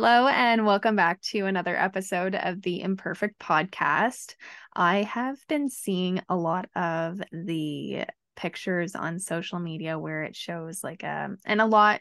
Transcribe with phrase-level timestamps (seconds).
[0.00, 4.36] Hello, and welcome back to another episode of the Imperfect Podcast.
[4.72, 8.04] I have been seeing a lot of the
[8.36, 12.00] pictures on social media where it shows like a, and a lot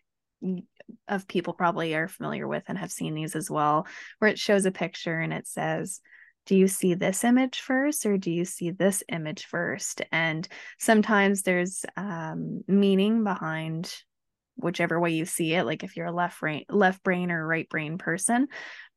[1.07, 3.87] of people probably are familiar with and have seen these as well
[4.19, 5.99] where it shows a picture and it says
[6.45, 11.41] do you see this image first or do you see this image first and sometimes
[11.41, 13.91] there's um, meaning behind
[14.57, 17.69] whichever way you see it like if you're a left brain left brain or right
[17.69, 18.47] brain person.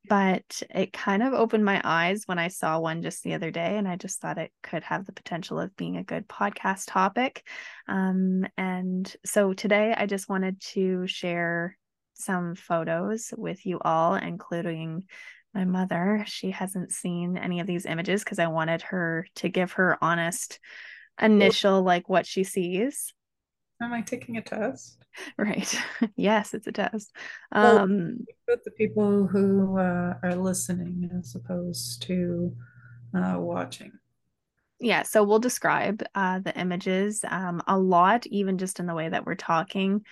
[0.09, 3.77] But it kind of opened my eyes when i saw one just the other day
[3.77, 7.47] and i just thought it could have the potential of being a good podcast topic.
[7.87, 11.77] Um, and so today i just wanted to share
[12.15, 15.03] some photos with you all including
[15.53, 16.23] my mother.
[16.27, 20.59] She hasn't seen any of these images because i wanted her to give her honest
[21.21, 23.13] initial like what she sees
[23.81, 25.05] am i taking a test?
[25.37, 25.75] Right.
[26.15, 27.15] Yes it's a test.
[27.51, 32.55] Um well, the people who uh, are listening as opposed to
[33.15, 33.91] uh, watching.
[34.79, 37.23] Yeah so we'll describe uh, the images.
[37.27, 40.05] Um, a lot even just in the way that we're talking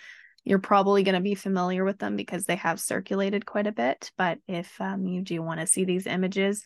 [0.45, 4.09] you're probably going to be familiar with them because they have circulated quite a bit.
[4.17, 6.63] But if um, you do want to see these images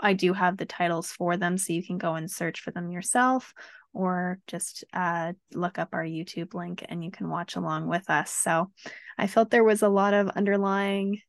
[0.00, 2.90] i do have the titles for them so you can go and search for them
[2.90, 3.54] yourself
[3.94, 8.30] or just uh, look up our YouTube link and you can watch along with us.
[8.30, 8.70] So
[9.16, 11.20] I felt there was a lot of underlying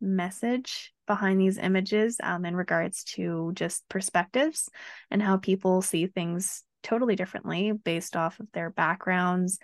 [0.00, 4.68] message behind these images um, in regards to just perspectives
[5.10, 9.58] and how people see things totally differently based off of their backgrounds,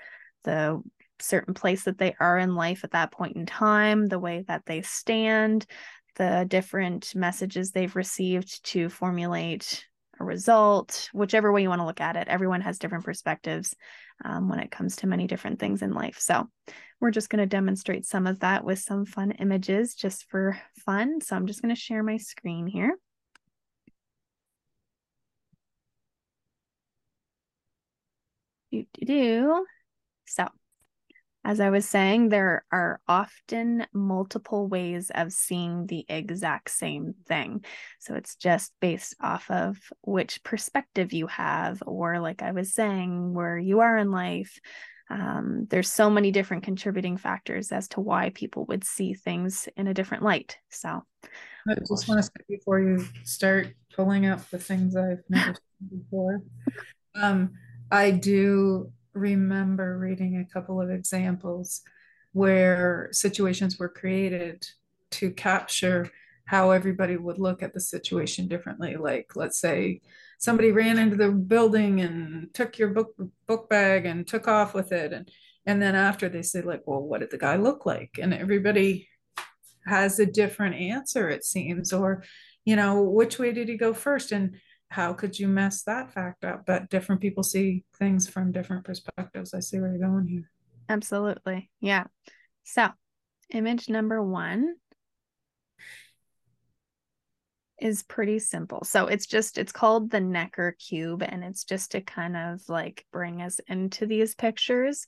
[0.45, 0.83] the
[1.21, 4.63] certain place that they are in life at that point in time, the way that
[4.67, 5.67] they stand,
[6.17, 9.87] the different messages they've received to formulate
[10.21, 12.29] a result, whichever way you want to look at it.
[12.29, 13.75] Everyone has different perspectives
[14.25, 16.19] um, when it comes to many different things in life.
[16.21, 16.49] So,
[17.01, 21.21] we're just going to demonstrate some of that with some fun images just for fun.
[21.23, 22.97] So, I'm just going to share my screen here.
[28.71, 29.67] Do, do, do.
[31.43, 37.65] As I was saying, there are often multiple ways of seeing the exact same thing.
[37.99, 43.33] So it's just based off of which perspective you have, or like I was saying,
[43.33, 44.59] where you are in life.
[45.09, 49.87] Um, there's so many different contributing factors as to why people would see things in
[49.87, 50.59] a different light.
[50.69, 51.03] So
[51.69, 56.01] I just want to say before you start pulling up the things I've never seen
[56.01, 56.43] before,
[57.15, 57.55] um,
[57.91, 61.83] I do remember reading a couple of examples
[62.33, 64.67] where situations were created
[65.11, 66.11] to capture
[66.45, 68.97] how everybody would look at the situation differently.
[68.97, 70.01] Like, let's say
[70.39, 73.15] somebody ran into the building and took your book
[73.47, 75.31] book bag and took off with it, and
[75.67, 78.19] and then after they say like, well, what did the guy look like?
[78.21, 79.09] And everybody
[79.87, 82.25] has a different answer, it seems, or
[82.65, 84.33] you know, which way did he go first?
[84.33, 84.57] And
[84.91, 86.67] how could you mess that fact up?
[86.67, 89.55] But different people see things from different perspectives.
[89.55, 90.51] I see where you're going here.
[90.89, 91.71] Absolutely.
[91.81, 92.05] Yeah.
[92.65, 92.89] So,
[93.51, 94.75] image number one
[97.81, 98.85] is pretty simple.
[98.85, 103.07] So it's just it's called the Necker cube and it's just to kind of like
[103.13, 105.07] bring us into these pictures.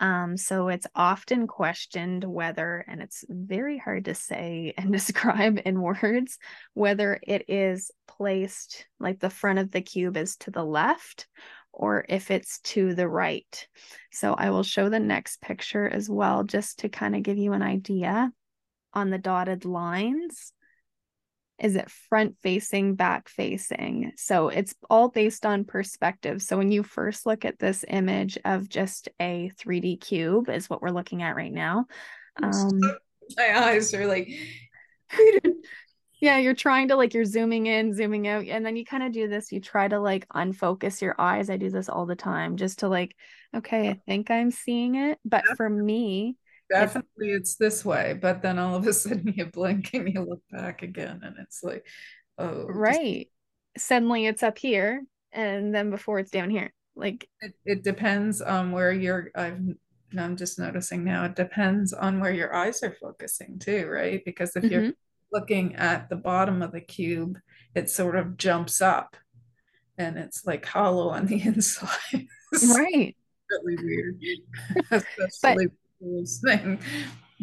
[0.00, 5.80] Um so it's often questioned whether and it's very hard to say and describe in
[5.80, 6.38] words
[6.72, 11.26] whether it is placed like the front of the cube is to the left
[11.72, 13.66] or if it's to the right.
[14.12, 17.52] So I will show the next picture as well just to kind of give you
[17.52, 18.32] an idea
[18.92, 20.52] on the dotted lines
[21.58, 24.12] is it front facing, back facing?
[24.16, 26.42] So it's all based on perspective.
[26.42, 30.82] So when you first look at this image of just a 3D cube, is what
[30.82, 31.86] we're looking at right now.
[32.42, 32.80] Um,
[33.36, 34.28] My eyes are like,
[36.20, 39.12] yeah, you're trying to like, you're zooming in, zooming out, and then you kind of
[39.12, 39.52] do this.
[39.52, 41.50] You try to like unfocus your eyes.
[41.50, 43.14] I do this all the time just to like,
[43.54, 45.18] okay, I think I'm seeing it.
[45.24, 46.36] But for me,
[46.70, 50.42] definitely it's this way but then all of a sudden you blink and you look
[50.50, 51.86] back again and it's like
[52.38, 53.28] oh right
[53.74, 53.86] just...
[53.86, 55.02] suddenly it's up here
[55.32, 59.60] and then before it's down here like it, it depends on where you're i've
[60.18, 64.54] i'm just noticing now it depends on where your eyes are focusing too right because
[64.56, 64.72] if mm-hmm.
[64.72, 64.92] you're
[65.32, 67.36] looking at the bottom of the cube
[67.74, 69.16] it sort of jumps up
[69.98, 72.26] and it's like hollow on the inside.
[72.52, 73.16] right.
[73.50, 74.20] really weird.
[75.20, 75.74] Especially but,
[76.44, 76.78] thing.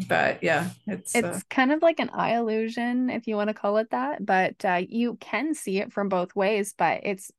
[0.07, 3.53] But yeah, it's it's uh, kind of like an eye illusion, if you want to
[3.53, 4.25] call it that.
[4.25, 7.31] But uh, you can see it from both ways, but it's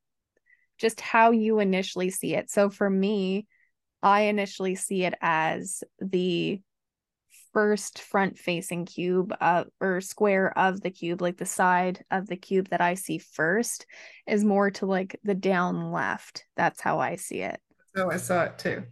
[0.78, 2.50] just how you initially see it.
[2.50, 3.46] So for me,
[4.02, 6.60] I initially see it as the
[7.52, 12.36] first front facing cube uh, or square of the cube, like the side of the
[12.36, 13.86] cube that I see first,
[14.26, 16.44] is more to like the down left.
[16.56, 17.60] That's how I see it.
[17.94, 18.82] So I saw it too.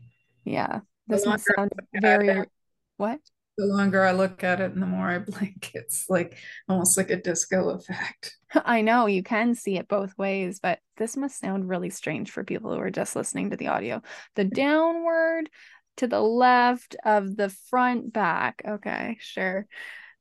[0.44, 0.80] Yeah.
[1.10, 2.48] This one sound very it,
[2.96, 3.20] what?
[3.58, 6.36] The longer I look at it and the more I blink, it's like
[6.68, 8.36] almost like a disco effect.
[8.54, 12.44] I know you can see it both ways, but this must sound really strange for
[12.44, 14.02] people who are just listening to the audio.
[14.36, 15.50] The downward
[15.96, 18.62] to the left of the front back.
[18.66, 19.66] Okay, sure.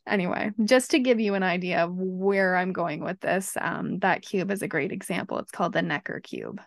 [0.07, 4.23] Anyway, just to give you an idea of where I'm going with this, um, that
[4.23, 5.37] cube is a great example.
[5.37, 6.59] It's called the Necker cube.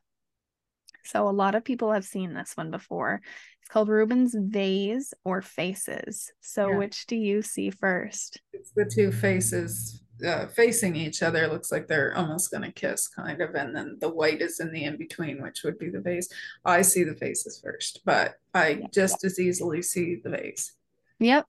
[1.04, 3.20] So a lot of people have seen this one before.
[3.60, 6.32] It's called Rubin's vase or faces.
[6.40, 6.76] So yeah.
[6.76, 8.40] which do you see first?
[8.52, 13.08] It's the two faces uh, facing each other looks like they're almost going to kiss
[13.08, 16.00] kind of and then the white is in the in between which would be the
[16.00, 16.28] vase
[16.64, 18.92] i see the faces first but i yep.
[18.92, 20.74] just as easily see the vase
[21.18, 21.46] yep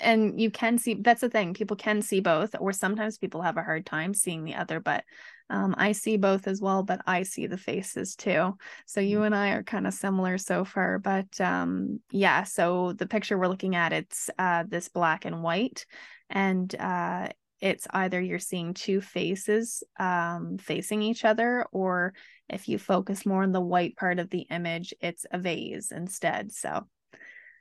[0.00, 3.56] and you can see that's the thing people can see both or sometimes people have
[3.56, 5.04] a hard time seeing the other but
[5.50, 8.56] um, i see both as well but i see the faces too
[8.86, 13.06] so you and i are kind of similar so far but um, yeah so the
[13.06, 15.86] picture we're looking at it's uh, this black and white
[16.30, 17.28] and uh,
[17.60, 22.14] it's either you're seeing two faces um, facing each other, or
[22.48, 26.52] if you focus more on the white part of the image, it's a vase instead.
[26.52, 26.86] So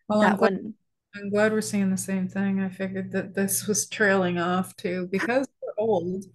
[0.08, 0.74] well, that I'm glad, one.
[1.16, 2.60] I'm glad we're seeing the same thing.
[2.60, 6.26] I figured that this was trailing off too because we're old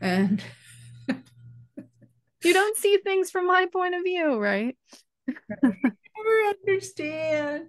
[0.00, 0.42] and.
[2.42, 4.76] You don't see things from my point of view, right?
[5.28, 7.66] I never understand.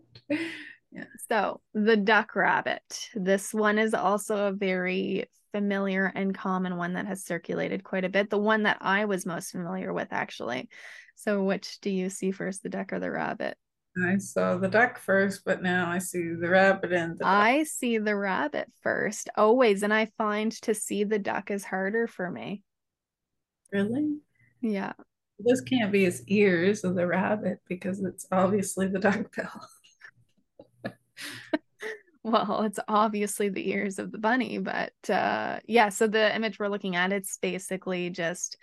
[0.91, 1.05] Yeah.
[1.29, 3.09] So the duck rabbit.
[3.15, 8.09] This one is also a very familiar and common one that has circulated quite a
[8.09, 8.29] bit.
[8.29, 10.69] The one that I was most familiar with, actually.
[11.15, 13.57] So, which do you see first, the duck or the rabbit?
[14.05, 17.27] I saw the duck first, but now I see the rabbit and the duck.
[17.27, 19.83] I see the rabbit first, always.
[19.83, 22.63] And I find to see the duck is harder for me.
[23.71, 24.17] Really?
[24.61, 24.93] Yeah.
[25.39, 30.93] This can't be his ears of the rabbit because it's obviously the duck bill.
[32.23, 36.67] well it's obviously the ears of the bunny but uh yeah so the image we're
[36.67, 38.57] looking at it's basically just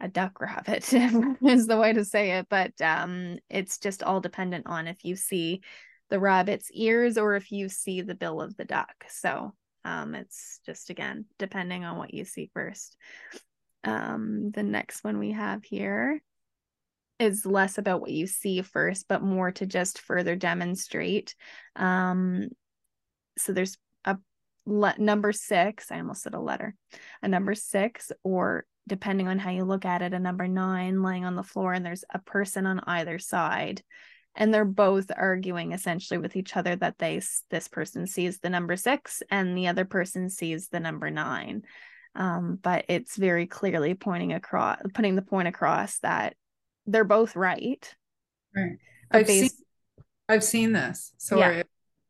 [0.00, 0.92] a duck rabbit
[1.42, 5.16] is the way to say it but um it's just all dependent on if you
[5.16, 5.62] see
[6.10, 9.52] the rabbit's ears or if you see the bill of the duck so
[9.84, 12.96] um it's just again depending on what you see first
[13.84, 16.22] um the next one we have here
[17.18, 21.34] is less about what you see first but more to just further demonstrate.
[21.76, 22.48] Um
[23.38, 24.18] so there's a
[24.66, 26.74] le- number six i almost said a letter
[27.22, 31.24] a number six or depending on how you look at it a number nine laying
[31.24, 33.82] on the floor and there's a person on either side.
[34.34, 37.20] And they're both arguing essentially with each other that they
[37.50, 41.62] this person sees the number six and the other person sees the number nine
[42.14, 46.34] um, but it's very clearly pointing across putting the point across that
[46.86, 47.94] they're both right
[48.54, 48.76] right
[49.10, 49.56] i've based...
[49.56, 49.64] seen
[50.28, 51.62] i've seen this sorry yeah.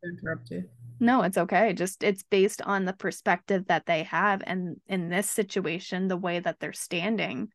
[0.05, 0.65] interrupt you
[1.03, 1.73] no, it's okay.
[1.73, 4.41] Just it's based on the perspective that they have.
[4.47, 7.49] And in this situation, the way that they're standing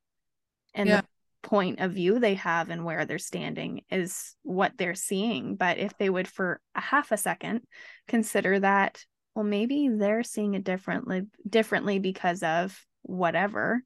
[0.73, 1.01] and yeah.
[1.01, 1.07] the
[1.47, 5.55] point of view they have and where they're standing is what they're seeing.
[5.55, 7.61] But if they would, for a half a second,
[8.09, 9.05] consider that,
[9.37, 13.83] well, maybe they're seeing it differently differently because of whatever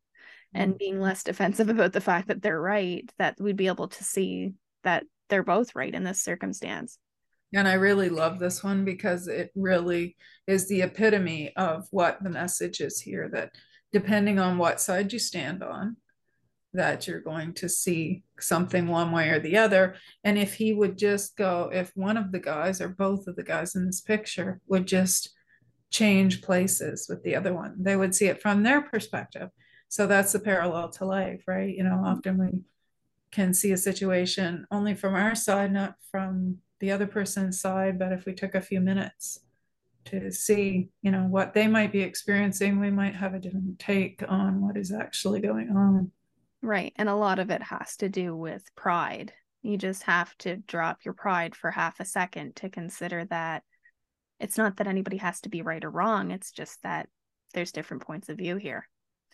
[0.53, 0.77] and mm-hmm.
[0.77, 4.53] being less defensive about the fact that they're right, that we'd be able to see
[4.86, 6.98] that they're both right in this circumstance.
[7.53, 10.15] And I really love this one because it really
[10.48, 13.51] is the epitome of what the message is here that
[13.91, 15.98] depending on what side you stand on,
[16.74, 19.96] that you're going to see something one way or the other.
[20.24, 23.43] And if he would just go, if one of the guys or both of the
[23.43, 25.31] guys in this picture would just
[25.92, 29.50] change places with the other one, they would see it from their perspective.
[29.90, 31.76] So that's the parallel to life, right?
[31.76, 32.62] You know, often we
[33.32, 38.12] can see a situation only from our side, not from the other person's side, but
[38.12, 39.40] if we took a few minutes
[40.06, 44.24] to see, you know, what they might be experiencing, we might have a different take
[44.28, 46.12] on what is actually going on.
[46.62, 46.94] Right.
[46.96, 49.34] And a lot of it has to do with pride.
[49.62, 53.64] You just have to drop your pride for half a second to consider that
[54.42, 56.32] it's not that anybody has to be right or wrong.
[56.32, 57.08] It's just that
[57.54, 58.88] there's different points of view here.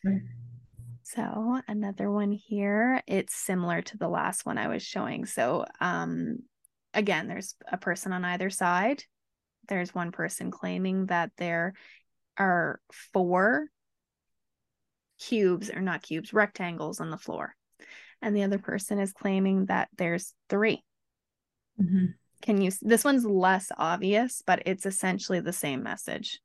[0.04, 0.22] Right.
[1.04, 5.26] So another one here, it's similar to the last one I was showing.
[5.26, 6.40] So um
[6.94, 9.04] again, there's a person on either side.
[9.70, 11.74] There's one person claiming that there
[12.38, 12.82] are
[13.14, 13.68] four
[15.20, 17.56] cubes or not cubes, rectangles on the floor.
[18.22, 20.84] And the other person is claiming that there's 3
[21.82, 22.06] mm-hmm.
[22.42, 22.72] Can you?
[22.82, 26.40] This one's less obvious, but it's essentially the same message.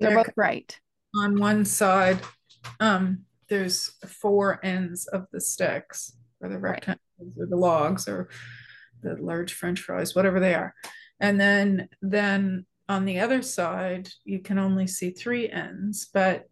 [0.00, 0.78] They're both right.
[1.16, 2.18] On one side,
[2.80, 7.44] um, there's four ends of the sticks or the rectangles right.
[7.44, 8.28] or the logs or
[9.02, 10.74] the large french fries whatever they are
[11.20, 16.44] and then then on the other side you can only see three ends but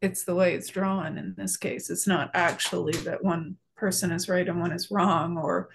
[0.00, 4.28] it's the way it's drawn in this case it's not actually that one person is
[4.28, 5.68] right and one is wrong or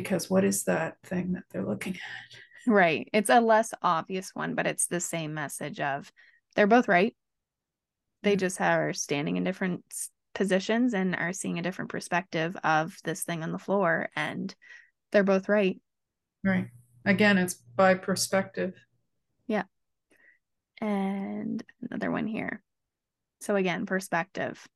[0.00, 2.38] because what is that thing that they're looking at?
[2.66, 3.08] Right.
[3.12, 6.10] It's a less obvious one but it's the same message of
[6.56, 7.14] they're both right.
[8.24, 9.84] They just are standing in different
[10.34, 14.52] positions and are seeing a different perspective of this thing on the floor and
[15.12, 15.80] they're both right.
[16.42, 16.66] Right.
[17.04, 18.74] Again it's by perspective.
[19.46, 19.64] Yeah.
[20.80, 22.62] And another one here.
[23.42, 24.66] So again perspective.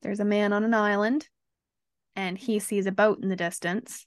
[0.00, 1.28] There's a man on an island
[2.16, 4.06] and he sees a boat in the distance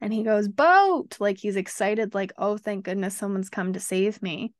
[0.00, 4.22] and he goes boat like he's excited like oh thank goodness someone's come to save
[4.22, 4.52] me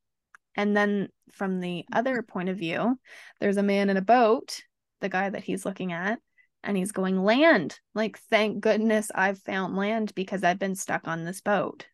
[0.58, 2.98] and then from the other point of view,
[3.40, 4.62] there's a man in a boat,
[5.00, 6.18] the guy that he's looking at,
[6.64, 7.78] and he's going land.
[7.94, 11.86] Like, thank goodness I've found land because I've been stuck on this boat.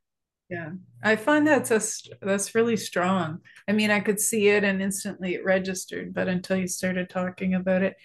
[0.48, 0.70] Yeah,
[1.02, 1.82] I find that's a,
[2.24, 3.40] that's really strong.
[3.68, 7.52] I mean, I could see it and instantly it registered, but until you started talking
[7.52, 7.96] about it,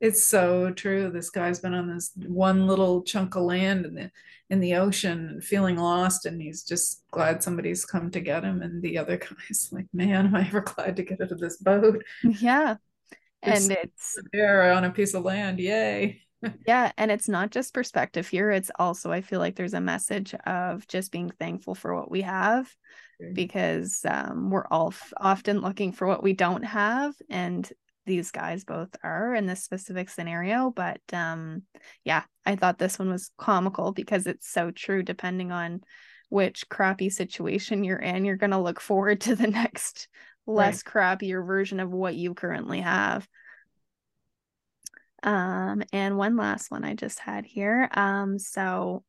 [0.00, 1.10] it's so true.
[1.10, 4.10] This guy's been on this one little chunk of land in the
[4.48, 8.62] in the ocean and feeling lost, and he's just glad somebody's come to get him.
[8.62, 9.16] And the other
[9.48, 12.76] guy's like, "Man, am I ever glad to get out of this boat?" Yeah,
[13.42, 15.58] and it's, it's there on a piece of land.
[15.60, 16.22] Yay!
[16.66, 18.50] yeah, and it's not just perspective here.
[18.50, 22.22] It's also I feel like there's a message of just being thankful for what we
[22.22, 22.70] have
[23.32, 27.72] because um, we're all f- often looking for what we don't have and
[28.06, 31.62] these guys both are in this specific scenario but um
[32.04, 35.80] yeah i thought this one was comical because it's so true depending on
[36.28, 40.08] which crappy situation you're in you're going to look forward to the next
[40.46, 41.18] less right.
[41.18, 43.26] crappier version of what you currently have.
[45.22, 47.88] Um and one last one i just had here.
[47.92, 49.02] Um so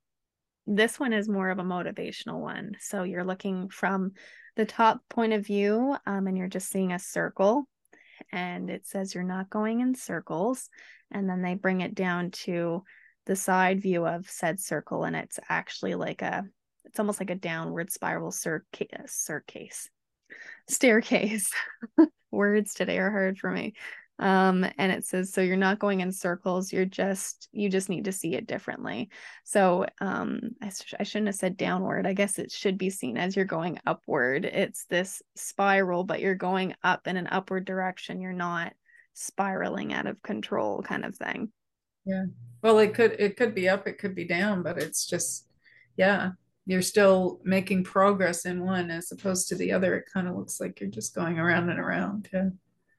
[0.65, 2.73] this one is more of a motivational one.
[2.81, 4.11] So you're looking from
[4.57, 7.69] the top point of view um, and you're just seeing a circle
[8.31, 10.69] and it says you're not going in circles.
[11.11, 12.83] And then they bring it down to
[13.25, 16.45] the side view of said circle, and it's actually like a,
[16.85, 19.89] it's almost like a downward spiral staircase.
[20.67, 21.51] Staircase.
[22.31, 23.73] Words today are hard for me
[24.19, 28.05] um and it says so you're not going in circles you're just you just need
[28.05, 29.09] to see it differently.
[29.43, 33.17] So um I, sh- I shouldn't have said downward i guess it should be seen
[33.17, 34.45] as you're going upward.
[34.45, 38.73] It's this spiral but you're going up in an upward direction you're not
[39.13, 41.51] spiraling out of control kind of thing.
[42.05, 42.25] Yeah.
[42.63, 45.47] Well it could it could be up it could be down but it's just
[45.95, 46.31] yeah
[46.65, 49.95] you're still making progress in one as opposed to the other.
[49.95, 52.49] It kind of looks like you're just going around and around yeah.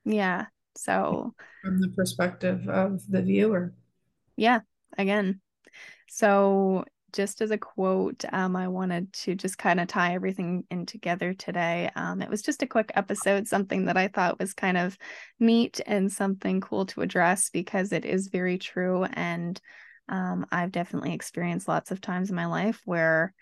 [0.05, 0.45] Yeah
[0.79, 3.75] so, from the perspective of the viewer.
[4.37, 4.61] Yeah,
[4.97, 5.41] again.
[6.09, 10.87] So, just as a quote, um, I wanted to just kind of tie everything in
[10.87, 11.91] together today.
[11.97, 14.97] Um, it was just a quick episode, something that I thought was kind of
[15.41, 19.03] neat and something cool to address because it is very true.
[19.03, 19.61] And
[20.09, 23.35] um, I've definitely experienced lots of times in my life where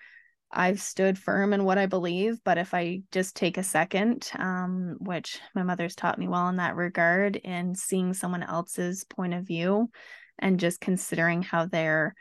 [0.51, 4.97] I've stood firm in what I believe, but if I just take a second, um,
[5.01, 9.47] which my mother's taught me well in that regard, in seeing someone else's point of
[9.47, 9.91] view
[10.39, 12.15] and just considering how they're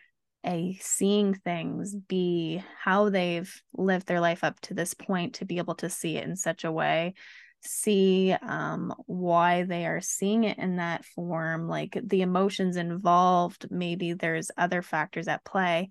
[0.46, 5.58] a seeing things, b how they've lived their life up to this point to be
[5.58, 7.14] able to see it in such a way,
[7.62, 13.68] see um, why they are seeing it in that form, like the emotions involved.
[13.72, 15.90] Maybe there's other factors at play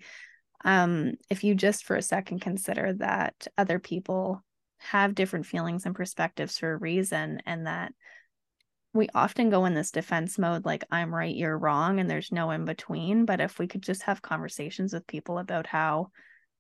[0.65, 4.43] um, if you just for a second consider that other people
[4.79, 7.93] have different feelings and perspectives for a reason, and that
[8.93, 12.51] we often go in this defense mode like, I'm right, you're wrong, and there's no
[12.51, 13.25] in between.
[13.25, 16.09] But if we could just have conversations with people about how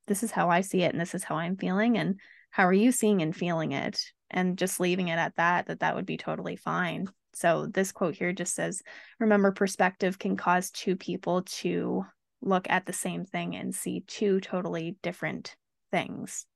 [0.06, 2.18] this is how I see it, and this is how I'm feeling, and
[2.50, 5.94] how are you seeing and feeling it, and just leaving it at that, that that
[5.94, 7.06] would be totally fine.
[7.34, 8.82] So this quote here just says,
[9.18, 12.04] remember, perspective can cause two people to
[12.44, 15.56] look at the same thing and see two totally different
[15.90, 16.46] things.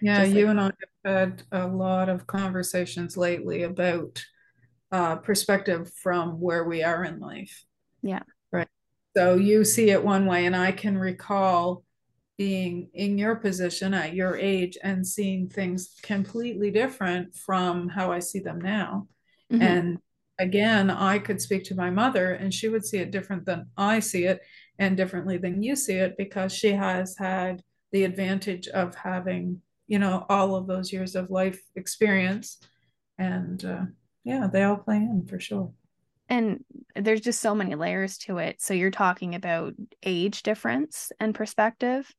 [0.00, 0.72] Yeah, Just you like- and I have
[1.04, 4.24] had a lot of conversations lately about
[4.92, 7.64] uh, perspective from where we are in life.
[8.02, 8.22] Yeah.
[8.52, 8.68] Right.
[9.16, 11.82] So you see it one way, and I can recall
[12.36, 18.18] being in your position at your age and seeing things completely different from how I
[18.18, 19.08] see them now.
[19.52, 19.62] Mm-hmm.
[19.62, 19.98] And
[20.38, 24.00] again, I could speak to my mother and she would see it different than I
[24.00, 24.40] see it
[24.78, 27.62] and differently than you see it because she has had
[27.92, 32.58] the advantage of having, you know, all of those years of life experience.
[33.18, 33.82] And uh,
[34.24, 35.72] yeah, they all play in for sure.
[36.28, 36.64] And
[36.96, 38.60] there's just so many layers to it.
[38.60, 42.12] So you're talking about age difference and perspective.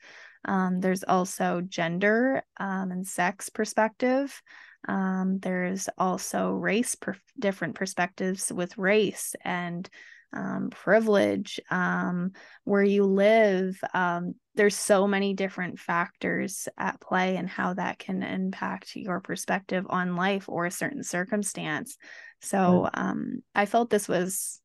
[0.45, 4.41] Um, there's also gender um, and sex perspective.
[4.87, 9.89] Um, there's also race per- different perspectives with race and
[10.35, 12.31] um, privilege um,
[12.63, 18.23] where you live um, there's so many different factors at play and how that can
[18.23, 21.97] impact your perspective on life or a certain circumstance
[22.45, 24.61] so um, I felt this was,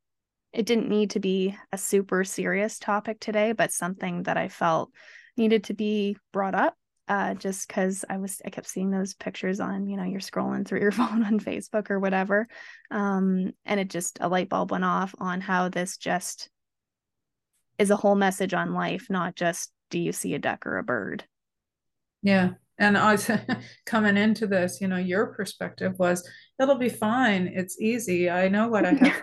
[0.53, 4.91] it didn't need to be a super serious topic today, but something that I felt
[5.37, 6.75] needed to be brought up.
[7.11, 10.65] Uh, just because I was, I kept seeing those pictures on, you know, you're scrolling
[10.65, 12.47] through your phone on Facebook or whatever,
[12.89, 16.49] um, and it just a light bulb went off on how this just
[17.77, 20.83] is a whole message on life, not just do you see a duck or a
[20.83, 21.25] bird.
[22.23, 23.29] Yeah, and I was
[23.85, 26.25] coming into this, you know, your perspective was
[26.61, 27.51] it'll be fine.
[27.53, 28.29] It's easy.
[28.29, 29.21] I know what I have.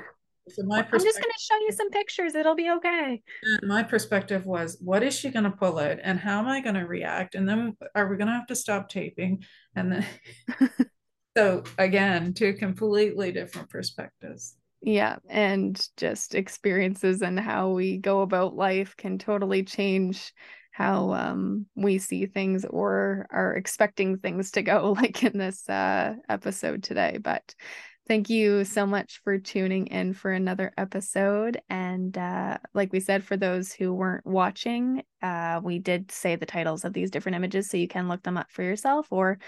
[0.48, 2.34] So my I'm just going to show you some pictures.
[2.34, 3.22] It'll be okay.
[3.62, 6.74] My perspective was, what is she going to pull it, and how am I going
[6.74, 7.34] to react?
[7.34, 9.44] And then are we going to have to stop taping?
[9.74, 10.06] And then,
[11.36, 14.56] so again, two completely different perspectives.
[14.80, 20.32] Yeah, and just experiences and how we go about life can totally change
[20.78, 26.14] how um, we see things or are expecting things to go, like in this uh,
[26.28, 27.18] episode today.
[27.20, 27.52] But
[28.08, 31.60] thank you so much for tuning in for another episode.
[31.68, 36.46] And uh, like we said, for those who weren't watching, uh, we did say the
[36.46, 39.38] titles of these different images, so you can look them up for yourself, or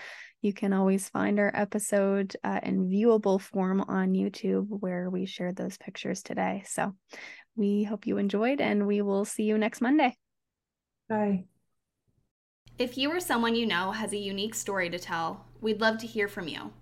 [0.43, 5.57] you can always find our episode uh, in viewable form on YouTube where we shared
[5.57, 6.63] those pictures today.
[6.67, 6.95] So
[7.57, 10.17] we hope you enjoyed, and we will see you next Monday.
[11.09, 11.45] Bye.
[12.79, 16.07] If you or someone you know has a unique story to tell, we'd love to
[16.07, 16.73] hear from you.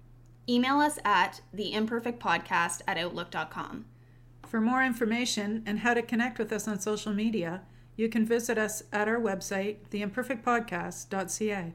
[0.48, 3.84] Email us at theimperfectpodcast at outlook.com.
[4.46, 7.62] For more information and how to connect with us on social media,
[7.96, 11.74] you can visit us at our website, theimperfectpodcast.ca.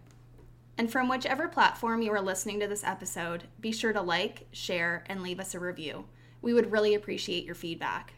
[0.76, 5.04] And from whichever platform you are listening to this episode, be sure to like, share,
[5.06, 6.06] and leave us a review.
[6.42, 8.14] We would really appreciate your feedback.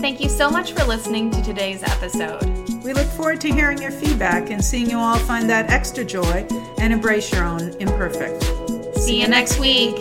[0.00, 2.44] Thank you so much for listening to today's episode.
[2.84, 6.46] We look forward to hearing your feedback and seeing you all find that extra joy
[6.78, 8.44] and embrace your own imperfect.
[8.96, 9.96] See you next week.